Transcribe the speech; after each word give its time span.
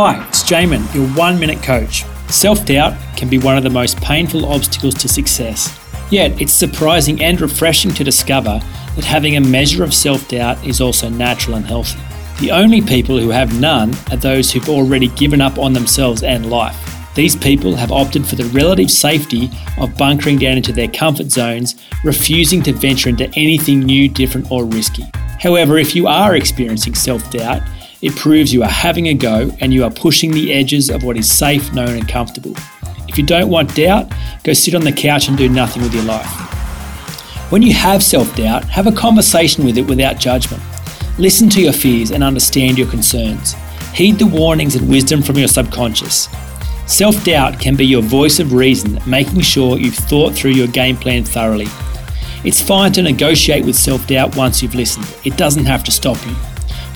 Hi, 0.00 0.24
it's 0.28 0.44
Jaemin, 0.44 0.94
your 0.94 1.08
one 1.16 1.40
minute 1.40 1.60
coach. 1.60 2.04
Self 2.28 2.64
doubt 2.64 2.96
can 3.16 3.28
be 3.28 3.38
one 3.38 3.56
of 3.56 3.64
the 3.64 3.68
most 3.68 4.00
painful 4.00 4.46
obstacles 4.46 4.94
to 4.94 5.08
success. 5.08 5.76
Yet, 6.08 6.40
it's 6.40 6.52
surprising 6.52 7.20
and 7.20 7.40
refreshing 7.40 7.92
to 7.94 8.04
discover 8.04 8.60
that 8.94 9.04
having 9.04 9.36
a 9.36 9.40
measure 9.40 9.82
of 9.82 9.92
self 9.92 10.28
doubt 10.28 10.64
is 10.64 10.80
also 10.80 11.08
natural 11.08 11.56
and 11.56 11.66
healthy. 11.66 11.98
The 12.38 12.52
only 12.52 12.80
people 12.80 13.18
who 13.18 13.30
have 13.30 13.60
none 13.60 13.92
are 14.12 14.16
those 14.16 14.52
who've 14.52 14.68
already 14.68 15.08
given 15.08 15.40
up 15.40 15.58
on 15.58 15.72
themselves 15.72 16.22
and 16.22 16.48
life. 16.48 16.78
These 17.16 17.34
people 17.34 17.74
have 17.74 17.90
opted 17.90 18.24
for 18.24 18.36
the 18.36 18.44
relative 18.44 18.92
safety 18.92 19.50
of 19.78 19.96
bunkering 19.96 20.38
down 20.38 20.58
into 20.58 20.72
their 20.72 20.86
comfort 20.86 21.32
zones, 21.32 21.74
refusing 22.04 22.62
to 22.62 22.72
venture 22.72 23.08
into 23.08 23.28
anything 23.34 23.80
new, 23.80 24.08
different, 24.08 24.48
or 24.52 24.64
risky. 24.64 25.10
However, 25.40 25.76
if 25.76 25.96
you 25.96 26.06
are 26.06 26.36
experiencing 26.36 26.94
self 26.94 27.28
doubt, 27.32 27.62
it 28.00 28.14
proves 28.14 28.52
you 28.52 28.62
are 28.62 28.68
having 28.68 29.08
a 29.08 29.14
go 29.14 29.50
and 29.60 29.74
you 29.74 29.82
are 29.84 29.90
pushing 29.90 30.30
the 30.30 30.52
edges 30.52 30.88
of 30.88 31.02
what 31.02 31.16
is 31.16 31.30
safe, 31.30 31.72
known, 31.72 31.96
and 31.96 32.08
comfortable. 32.08 32.54
If 33.08 33.18
you 33.18 33.24
don't 33.24 33.48
want 33.48 33.74
doubt, 33.74 34.12
go 34.44 34.52
sit 34.52 34.74
on 34.74 34.84
the 34.84 34.92
couch 34.92 35.28
and 35.28 35.36
do 35.36 35.48
nothing 35.48 35.82
with 35.82 35.94
your 35.94 36.04
life. 36.04 36.28
When 37.50 37.62
you 37.62 37.72
have 37.74 38.02
self 38.02 38.36
doubt, 38.36 38.64
have 38.66 38.86
a 38.86 38.92
conversation 38.92 39.64
with 39.64 39.78
it 39.78 39.86
without 39.86 40.18
judgment. 40.18 40.62
Listen 41.18 41.48
to 41.50 41.60
your 41.60 41.72
fears 41.72 42.12
and 42.12 42.22
understand 42.22 42.78
your 42.78 42.88
concerns. 42.88 43.54
Heed 43.94 44.18
the 44.18 44.26
warnings 44.26 44.76
and 44.76 44.88
wisdom 44.88 45.22
from 45.22 45.38
your 45.38 45.48
subconscious. 45.48 46.28
Self 46.86 47.24
doubt 47.24 47.58
can 47.58 47.74
be 47.74 47.86
your 47.86 48.02
voice 48.02 48.38
of 48.38 48.52
reason, 48.52 49.00
making 49.06 49.40
sure 49.40 49.78
you've 49.78 49.94
thought 49.94 50.34
through 50.34 50.52
your 50.52 50.68
game 50.68 50.96
plan 50.96 51.24
thoroughly. 51.24 51.66
It's 52.44 52.62
fine 52.62 52.92
to 52.92 53.02
negotiate 53.02 53.64
with 53.64 53.74
self 53.74 54.06
doubt 54.06 54.36
once 54.36 54.62
you've 54.62 54.76
listened, 54.76 55.12
it 55.24 55.36
doesn't 55.36 55.64
have 55.64 55.82
to 55.84 55.90
stop 55.90 56.24
you. 56.24 56.36